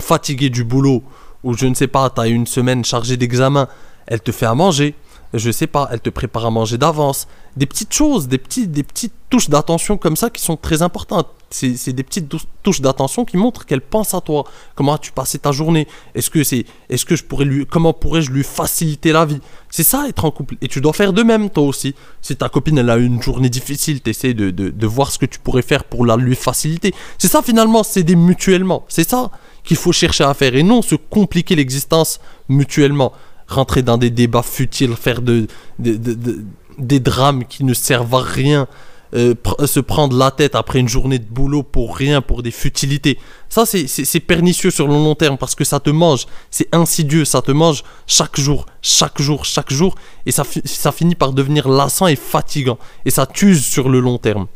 fatigué 0.00 0.50
du 0.50 0.64
boulot 0.64 1.02
ou 1.44 1.54
je 1.54 1.66
ne 1.66 1.74
sais 1.74 1.86
pas, 1.86 2.10
tu 2.10 2.20
as 2.20 2.26
une 2.26 2.46
semaine 2.46 2.84
chargée 2.84 3.16
d'examen, 3.16 3.68
elle 4.06 4.20
te 4.20 4.32
fait 4.32 4.46
à 4.46 4.54
manger, 4.54 4.94
je 5.34 5.50
sais 5.50 5.66
pas, 5.66 5.88
elle 5.92 6.00
te 6.00 6.10
prépare 6.10 6.46
à 6.46 6.50
manger 6.50 6.78
d'avance, 6.78 7.28
des 7.56 7.66
petites 7.66 7.92
choses, 7.92 8.28
des, 8.28 8.38
petits, 8.38 8.66
des 8.66 8.82
petites 8.82 9.12
touches 9.28 9.50
d'attention 9.50 9.98
comme 9.98 10.16
ça 10.16 10.30
qui 10.30 10.40
sont 10.40 10.56
très 10.56 10.80
importantes. 10.80 11.28
c'est 11.50 11.92
des 11.92 12.02
petites 12.02 12.32
touches 12.62 12.80
d'attention 12.80 13.24
qui 13.24 13.36
montrent 13.36 13.66
qu'elle 13.66 13.80
pense 13.82 14.14
à 14.14 14.20
toi. 14.20 14.44
Comment 14.74 14.94
as-tu 14.94 15.12
passé 15.12 15.38
ta 15.38 15.52
journée? 15.52 15.86
Est-ce 16.14 16.30
que 16.30 16.44
c'est, 16.44 16.64
est-ce 16.88 17.04
que 17.04 17.14
je 17.14 17.24
pourrais 17.24 17.44
lui, 17.44 17.66
comment 17.66 17.92
pourrais-je 17.92 18.30
lui 18.30 18.44
faciliter 18.44 19.12
la 19.12 19.26
vie? 19.26 19.40
C'est 19.70 19.82
ça 19.82 20.06
être 20.08 20.24
en 20.24 20.30
couple. 20.30 20.56
Et 20.62 20.68
tu 20.68 20.80
dois 20.80 20.92
faire 20.94 21.12
de 21.12 21.22
même 21.22 21.50
toi 21.50 21.64
aussi. 21.64 21.94
Si 22.22 22.36
ta 22.36 22.48
copine 22.48 22.78
elle 22.78 22.90
a 22.90 22.96
une 22.96 23.20
journée 23.20 23.50
difficile, 23.50 24.00
t'essaies 24.00 24.34
de, 24.34 24.50
de, 24.50 24.70
de 24.70 24.86
voir 24.86 25.12
ce 25.12 25.18
que 25.18 25.26
tu 25.26 25.40
pourrais 25.40 25.62
faire 25.62 25.84
pour 25.84 26.06
la 26.06 26.16
lui 26.16 26.36
faciliter. 26.36 26.94
C'est 27.18 27.28
ça 27.28 27.42
finalement, 27.42 27.82
s'aider 27.82 28.16
mutuellement. 28.16 28.84
C'est 28.88 29.08
ça 29.08 29.30
qu'il 29.68 29.76
faut 29.76 29.92
chercher 29.92 30.24
à 30.24 30.32
faire 30.32 30.56
et 30.56 30.62
non 30.62 30.80
se 30.80 30.94
compliquer 30.94 31.54
l'existence 31.54 32.20
mutuellement. 32.48 33.12
Rentrer 33.46 33.82
dans 33.82 33.98
des 33.98 34.08
débats 34.08 34.42
futiles, 34.42 34.94
faire 34.94 35.20
de, 35.20 35.46
des 35.78 37.00
drames 37.00 37.44
qui 37.44 37.64
ne 37.64 37.74
servent 37.74 38.14
à 38.14 38.22
rien. 38.22 38.66
Euh, 39.14 39.34
se 39.64 39.80
prendre 39.80 40.14
la 40.14 40.30
tête 40.30 40.54
après 40.54 40.80
une 40.80 40.88
journée 40.88 41.18
de 41.18 41.24
boulot 41.24 41.62
pour 41.62 41.96
rien, 41.96 42.20
pour 42.20 42.42
des 42.42 42.50
futilités. 42.50 43.18
Ça, 43.48 43.64
c'est 43.64 44.20
pernicieux 44.20 44.70
sur 44.70 44.86
le 44.86 44.94
long 44.94 45.14
terme 45.14 45.38
parce 45.38 45.54
que 45.54 45.64
ça 45.64 45.80
te 45.80 45.88
mange. 45.88 46.26
C'est 46.50 46.68
insidieux, 46.74 47.24
ça 47.24 47.40
te 47.40 47.52
mange 47.52 47.84
chaque 48.06 48.38
jour, 48.38 48.66
chaque 48.82 49.20
jour, 49.20 49.46
chaque 49.46 49.72
jour. 49.72 49.94
Et 50.26 50.32
ça, 50.32 50.44
ça 50.64 50.92
finit 50.92 51.14
par 51.14 51.32
devenir 51.32 51.68
lassant 51.68 52.06
et 52.06 52.16
fatigant. 52.16 52.78
Et 53.06 53.10
ça 53.10 53.24
t'use 53.24 53.64
sur 53.64 53.88
le 53.88 54.00
long 54.00 54.18
terme. 54.18 54.46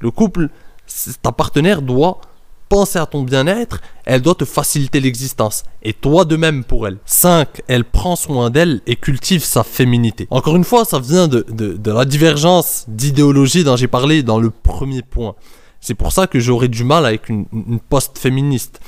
Le 0.00 0.10
couple, 0.10 0.48
ta 1.22 1.32
partenaire 1.32 1.82
doit 1.82 2.20
penser 2.70 2.98
à 2.98 3.04
ton 3.04 3.22
bien-être, 3.22 3.82
elle 4.06 4.22
doit 4.22 4.36
te 4.36 4.46
faciliter 4.46 5.00
l'existence. 5.00 5.64
Et 5.82 5.92
toi 5.92 6.24
de 6.24 6.36
même 6.36 6.64
pour 6.64 6.86
elle. 6.86 6.96
5. 7.04 7.62
Elle 7.68 7.84
prend 7.84 8.16
soin 8.16 8.48
d'elle 8.48 8.80
et 8.86 8.96
cultive 8.96 9.44
sa 9.44 9.64
féminité. 9.64 10.26
Encore 10.30 10.56
une 10.56 10.64
fois, 10.64 10.86
ça 10.86 11.00
vient 11.00 11.28
de, 11.28 11.44
la 11.84 12.04
divergence 12.06 12.86
d'idéologie 12.88 13.64
dont 13.64 13.76
j'ai 13.76 13.88
parlé 13.88 14.22
dans 14.22 14.38
le 14.38 14.50
premier 14.50 15.02
point. 15.02 15.34
C'est 15.80 15.94
pour 15.94 16.12
ça 16.12 16.26
que 16.26 16.38
j'aurais 16.38 16.68
du 16.68 16.84
mal 16.84 17.04
avec 17.04 17.28
une, 17.28 17.44
une 17.52 17.80
post-féministe. 17.80 18.80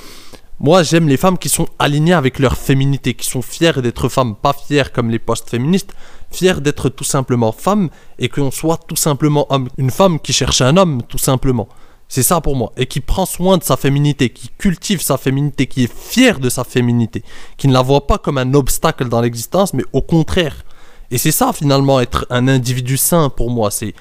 Moi, 0.61 0.85
j'aime 0.85 1.09
les 1.09 1.17
femmes 1.17 1.39
qui 1.39 1.49
sont 1.49 1.67
alignées 1.81 2.13
avec 2.13 2.39
leur 2.39 2.57
féminité, 2.57 3.15
qui 3.15 3.27
sont 3.27 3.43
fières 3.43 3.83
d'être 3.83 4.09
femmes, 4.09 4.37
pas 4.37 4.53
fières 4.53 4.93
comme 4.93 5.11
les 5.11 5.19
post-féministes, 5.19 5.93
fières 6.31 6.61
d'être 6.61 6.89
tout 6.89 7.03
simplement 7.03 7.51
femmes 7.51 7.91
et 8.21 8.29
qu'on 8.29 8.53
soit 8.53 8.79
tout 8.87 8.95
simplement 8.95 9.47
homme. 9.51 9.69
Une 9.77 9.91
femme 9.91 10.21
qui 10.21 10.33
cherche 10.33 10.61
un 10.61 10.77
homme, 10.77 11.03
tout 11.09 11.19
simplement. 11.19 11.69
C'est 12.13 12.23
ça 12.23 12.43
pour 12.43 12.57
moi. 12.57 12.73
Et 12.77 12.85
qui 12.85 13.01
prend 13.01 13.25
soin 13.25 13.57
de 13.57 13.63
sa 13.63 13.79
féminité, 13.79 14.29
qui 14.29 14.51
cultive 14.59 15.01
sa 15.01 15.17
féminité, 15.17 15.67
qui 15.67 15.85
est 15.85 15.91
fier 15.91 16.41
de 16.41 16.51
sa 16.51 16.63
féminité, 16.63 17.25
qui 17.57 17.69
ne 17.69 17.73
la 17.73 17.81
voit 17.81 18.07
pas 18.07 18.19
comme 18.19 18.37
un 18.37 18.53
obstacle 18.53 19.09
dans 19.09 19.23
l'existence, 19.23 19.73
mais 19.73 19.85
au 19.95 20.03
contraire. 20.03 20.63
Et 21.11 21.17
c'est 21.17 21.31
ça 21.33 21.55
finalement 21.55 22.01
être 22.01 22.27
un 22.29 22.49
individu 22.49 22.99
sain 22.99 23.31
pour 23.31 23.49
moi. 23.49 23.71
C'est, 23.71 23.95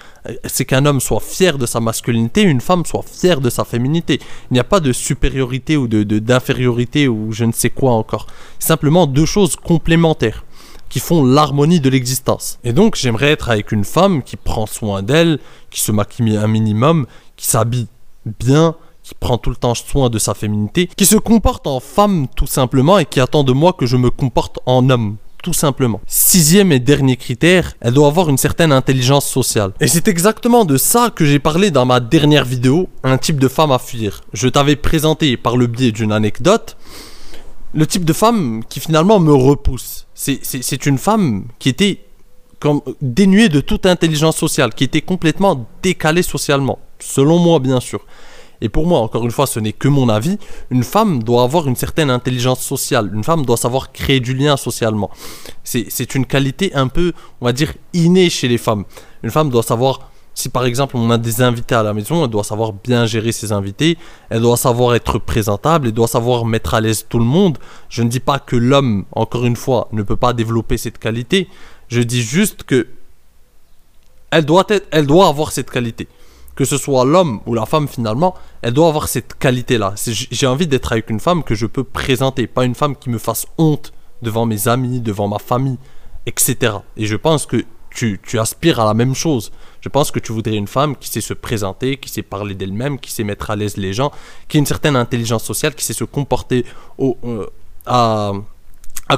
qu'un 0.65 0.85
homme 0.85 0.99
soit 0.99 1.21
fier 1.21 1.57
de 1.57 1.65
sa 1.65 1.79
masculinité, 1.79 2.41
une 2.41 2.59
femme 2.59 2.85
soit 2.85 3.05
fière 3.09 3.39
de 3.39 3.49
sa 3.49 3.63
féminité. 3.63 4.19
Il 4.49 4.55
n'y 4.55 4.59
a 4.59 4.65
pas 4.65 4.81
de 4.81 4.91
supériorité 4.91 5.77
ou 5.77 5.87
de, 5.87 6.03
d'infériorité 6.03 7.07
ou 7.07 7.31
je 7.31 7.45
ne 7.45 7.53
sais 7.53 7.69
quoi 7.69 7.93
encore. 7.93 8.27
Simplement 8.59 9.07
deux 9.07 9.25
choses 9.25 9.55
complémentaires 9.55 10.43
qui 10.89 10.99
font 10.99 11.23
l'harmonie 11.23 11.79
de 11.79 11.89
l'existence. 11.89 12.59
Et 12.65 12.73
donc 12.73 12.97
j'aimerais 12.97 13.31
être 13.31 13.49
avec 13.49 13.71
une 13.71 13.85
femme 13.85 14.21
qui 14.21 14.35
prend 14.35 14.65
soin 14.65 15.01
d'elle, 15.01 15.39
qui 15.69 15.79
se 15.79 15.93
maquille 15.93 16.35
un 16.35 16.47
minimum, 16.47 17.07
qui 17.37 17.45
s'habille 17.45 17.87
bien, 18.25 18.75
qui 19.03 19.15
prend 19.15 19.37
tout 19.37 19.49
le 19.49 19.55
temps 19.55 19.75
soin 19.75 20.09
de 20.09 20.19
sa 20.19 20.33
féminité, 20.33 20.89
qui 20.95 21.05
se 21.05 21.15
comporte 21.15 21.67
en 21.67 21.79
femme 21.79 22.27
tout 22.35 22.47
simplement 22.47 22.97
et 22.97 23.05
qui 23.05 23.19
attend 23.19 23.43
de 23.43 23.53
moi 23.53 23.73
que 23.73 23.85
je 23.85 23.97
me 23.97 24.09
comporte 24.09 24.59
en 24.65 24.89
homme. 24.89 25.17
Tout 25.43 25.53
simplement. 25.53 26.01
Sixième 26.05 26.71
et 26.71 26.79
dernier 26.79 27.17
critère, 27.17 27.73
elle 27.81 27.95
doit 27.95 28.05
avoir 28.05 28.29
une 28.29 28.37
certaine 28.37 28.71
intelligence 28.71 29.25
sociale. 29.25 29.73
Et 29.79 29.87
c'est 29.87 30.07
exactement 30.07 30.65
de 30.65 30.77
ça 30.77 31.09
que 31.09 31.25
j'ai 31.25 31.39
parlé 31.39 31.71
dans 31.71 31.83
ma 31.83 31.99
dernière 31.99 32.45
vidéo, 32.45 32.89
un 33.03 33.17
type 33.17 33.39
de 33.39 33.47
femme 33.47 33.71
à 33.71 33.79
fuir. 33.79 34.21
Je 34.33 34.47
t'avais 34.47 34.75
présenté 34.75 35.37
par 35.37 35.57
le 35.57 35.65
biais 35.65 35.91
d'une 35.91 36.11
anecdote 36.11 36.77
le 37.73 37.87
type 37.87 38.05
de 38.05 38.13
femme 38.13 38.63
qui 38.67 38.79
finalement 38.79 39.19
me 39.19 39.33
repousse. 39.33 40.07
C'est 40.13 40.85
une 40.85 40.97
femme 40.97 41.45
qui 41.59 41.69
était 41.69 41.99
comme 42.59 42.81
dénuée 43.01 43.49
de 43.49 43.59
toute 43.59 43.85
intelligence 43.87 44.37
sociale, 44.37 44.73
qui 44.73 44.83
était 44.83 45.01
complètement 45.01 45.67
décalée 45.81 46.21
socialement 46.21 46.77
selon 47.01 47.39
moi 47.39 47.59
bien 47.59 47.79
sûr. 47.79 48.01
Et 48.61 48.69
pour 48.69 48.85
moi, 48.85 48.99
encore 48.99 49.23
une 49.23 49.31
fois, 49.31 49.47
ce 49.47 49.59
n'est 49.59 49.73
que 49.73 49.87
mon 49.87 50.07
avis, 50.07 50.37
une 50.69 50.83
femme 50.83 51.23
doit 51.23 51.43
avoir 51.43 51.67
une 51.67 51.75
certaine 51.75 52.11
intelligence 52.11 52.61
sociale, 52.61 53.09
une 53.13 53.23
femme 53.23 53.43
doit 53.43 53.57
savoir 53.57 53.91
créer 53.91 54.19
du 54.19 54.35
lien 54.35 54.55
socialement. 54.55 55.09
C'est 55.63 56.15
une 56.15 56.25
qualité 56.27 56.73
un 56.75 56.87
peu, 56.87 57.11
on 57.41 57.45
va 57.45 57.53
dire, 57.53 57.73
innée 57.93 58.29
chez 58.29 58.47
les 58.47 58.59
femmes. 58.59 58.85
Une 59.23 59.31
femme 59.31 59.49
doit 59.49 59.63
savoir, 59.63 60.11
si 60.35 60.47
par 60.47 60.65
exemple 60.65 60.95
on 60.95 61.09
a 61.09 61.17
des 61.17 61.41
invités 61.41 61.73
à 61.73 61.81
la 61.81 61.93
maison, 61.93 62.23
elle 62.23 62.29
doit 62.29 62.43
savoir 62.43 62.71
bien 62.71 63.07
gérer 63.07 63.31
ses 63.31 63.51
invités, 63.51 63.97
elle 64.29 64.41
doit 64.41 64.57
savoir 64.57 64.93
être 64.93 65.17
présentable, 65.17 65.87
elle 65.87 65.93
doit 65.93 66.07
savoir 66.07 66.45
mettre 66.45 66.75
à 66.75 66.81
l'aise 66.81 67.07
tout 67.09 67.19
le 67.19 67.25
monde. 67.25 67.57
Je 67.89 68.03
ne 68.03 68.09
dis 68.09 68.19
pas 68.19 68.37
que 68.37 68.55
l'homme, 68.55 69.05
encore 69.11 69.45
une 69.45 69.55
fois, 69.55 69.89
ne 69.91 70.03
peut 70.03 70.15
pas 70.15 70.33
développer 70.33 70.77
cette 70.77 70.99
qualité, 70.99 71.49
je 71.87 72.01
dis 72.01 72.21
juste 72.21 72.63
que 72.63 72.87
elle 74.29 74.45
doit, 74.45 74.65
être, 74.69 74.87
elle 74.91 75.07
doit 75.07 75.27
avoir 75.27 75.51
cette 75.51 75.69
qualité 75.69 76.07
que 76.61 76.65
ce 76.65 76.77
soit 76.77 77.05
l'homme 77.05 77.39
ou 77.47 77.55
la 77.55 77.65
femme 77.65 77.87
finalement, 77.87 78.35
elle 78.61 78.73
doit 78.73 78.87
avoir 78.87 79.07
cette 79.07 79.33
qualité-là. 79.33 79.95
J'ai 80.05 80.45
envie 80.45 80.67
d'être 80.67 80.91
avec 80.91 81.09
une 81.09 81.19
femme 81.19 81.41
que 81.41 81.55
je 81.55 81.65
peux 81.65 81.83
présenter, 81.83 82.45
pas 82.45 82.65
une 82.65 82.75
femme 82.75 82.95
qui 82.95 83.09
me 83.09 83.17
fasse 83.17 83.47
honte 83.57 83.91
devant 84.21 84.45
mes 84.45 84.67
amis, 84.67 84.99
devant 84.99 85.27
ma 85.27 85.39
famille, 85.39 85.79
etc. 86.27 86.75
Et 86.97 87.07
je 87.07 87.15
pense 87.15 87.47
que 87.47 87.65
tu, 87.89 88.19
aspires 88.37 88.79
à 88.79 88.85
la 88.85 88.93
même 88.93 89.15
chose. 89.15 89.51
Je 89.79 89.89
pense 89.89 90.11
que 90.11 90.19
tu 90.19 90.33
voudrais 90.33 90.55
une 90.55 90.67
femme 90.67 90.95
qui 90.95 91.09
sait 91.09 91.19
se 91.19 91.33
présenter, 91.33 91.97
qui 91.97 92.09
sait 92.09 92.21
parler 92.21 92.53
d'elle-même, 92.53 92.99
qui 92.99 93.11
sait 93.11 93.23
mettre 93.23 93.49
à 93.49 93.55
l'aise 93.55 93.77
les 93.77 93.93
gens, 93.93 94.11
qui 94.47 94.57
a 94.57 94.59
une 94.59 94.67
certaine 94.67 94.95
intelligence 94.95 95.43
sociale, 95.43 95.73
qui 95.73 95.83
sait 95.83 95.93
se 95.93 96.03
comporter 96.03 96.63
euh, 96.99 97.47
à, 97.87 98.33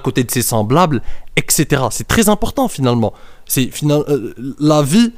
côté 0.01 0.23
de 0.23 0.31
ses 0.31 0.43
semblables, 0.43 1.01
etc. 1.35 1.87
C'est 1.91 2.07
très 2.07 2.29
important 2.29 2.69
finalement. 2.69 3.11
Euh, 3.57 4.33
la 4.61 4.81
vie 4.81 5.11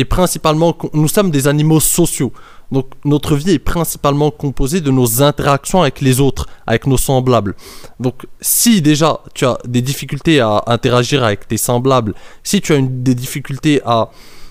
est 0.00 0.04
principalement, 0.04 0.76
nous 0.92 1.08
sommes 1.08 1.30
des 1.30 1.48
animaux 1.48 1.80
sociaux. 1.80 2.32
Donc 2.70 2.86
notre 3.04 3.34
vie 3.34 3.52
est 3.52 3.58
principalement 3.58 4.30
composée 4.30 4.80
de 4.80 4.90
nos 4.90 5.22
interactions 5.22 5.82
avec 5.82 6.00
les 6.00 6.20
autres, 6.20 6.46
avec 6.66 6.86
nos 6.86 6.98
semblables. 6.98 7.54
Donc 7.98 8.26
si 8.40 8.82
déjà 8.82 9.20
tu 9.34 9.46
as 9.46 9.58
des 9.66 9.82
difficultés 9.82 10.40
à 10.40 10.62
interagir 10.66 11.24
avec 11.24 11.48
tes 11.48 11.56
semblables, 11.56 12.14
si 12.42 12.60
tu 12.60 12.72
as 12.74 12.76
une, 12.76 13.02
des 13.02 13.14
difficultés 13.14 13.80
à, 13.86 14.10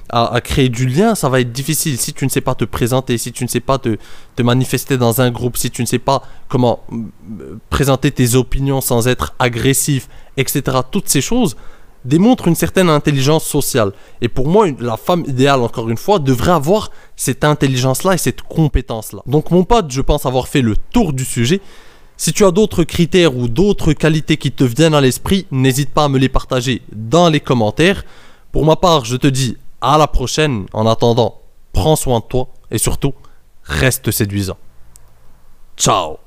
à, 0.09 0.41
créer 0.41 0.69
du 0.69 0.87
lien, 0.87 1.15
ça 1.15 1.29
va 1.29 1.41
être 1.41 1.51
difficile. 1.51 1.97
Si 1.99 2.13
tu 2.13 2.25
ne 2.25 2.29
sais 2.29 2.41
pas 2.41 2.55
te 2.55 2.65
présenter, 2.65 3.17
si 3.17 3.31
tu 3.31 3.43
ne 3.43 3.49
sais 3.49 3.59
pas 3.59 3.77
te, 3.77 3.97
te 4.35 4.41
manifester 4.41 4.97
dans 4.97 5.21
un 5.21 5.29
groupe, 5.31 5.57
si 5.57 5.69
tu 5.69 5.81
ne 5.81 5.87
sais 5.87 5.99
pas 5.99 6.23
comment 6.47 6.79
euh, 6.91 7.57
présenter 7.69 8.11
tes 8.11 8.35
opinions 8.35 8.81
sans 8.81 9.07
être 9.07 9.35
agressif, 9.37 10.07
etc. 10.37 10.79
Toutes 10.89 11.09
ces 11.09 11.21
choses, 11.21 11.55
démontre 12.05 12.47
une 12.47 12.55
certaine 12.55 12.89
intelligence 12.89 13.45
sociale. 13.45 13.91
Et 14.21 14.27
pour 14.27 14.47
moi, 14.47 14.67
la 14.79 14.97
femme 14.97 15.23
idéale, 15.27 15.61
encore 15.61 15.89
une 15.89 15.97
fois, 15.97 16.19
devrait 16.19 16.51
avoir 16.51 16.91
cette 17.15 17.43
intelligence-là 17.43 18.13
et 18.13 18.17
cette 18.17 18.41
compétence-là. 18.41 19.21
Donc 19.25 19.51
mon 19.51 19.63
pote, 19.63 19.91
je 19.91 20.01
pense 20.01 20.25
avoir 20.25 20.47
fait 20.47 20.61
le 20.61 20.75
tour 20.91 21.13
du 21.13 21.25
sujet. 21.25 21.61
Si 22.15 22.33
tu 22.33 22.45
as 22.45 22.51
d'autres 22.51 22.83
critères 22.83 23.35
ou 23.37 23.47
d'autres 23.47 23.93
qualités 23.93 24.37
qui 24.37 24.51
te 24.51 24.63
viennent 24.63 24.95
à 24.95 25.01
l'esprit, 25.01 25.45
n'hésite 25.51 25.91
pas 25.91 26.05
à 26.05 26.09
me 26.09 26.17
les 26.17 26.29
partager 26.29 26.81
dans 26.91 27.29
les 27.29 27.39
commentaires. 27.39 28.03
Pour 28.51 28.65
ma 28.65 28.75
part, 28.75 29.05
je 29.05 29.17
te 29.17 29.27
dis 29.27 29.57
à 29.81 29.97
la 29.97 30.07
prochaine. 30.07 30.65
En 30.73 30.87
attendant, 30.87 31.41
prends 31.73 31.95
soin 31.95 32.19
de 32.19 32.25
toi 32.25 32.47
et 32.71 32.79
surtout, 32.79 33.13
reste 33.63 34.11
séduisant. 34.11 34.57
Ciao 35.77 36.26